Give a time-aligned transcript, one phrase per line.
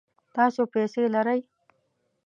[0.35, 1.39] تاسو پیسې لرئ؟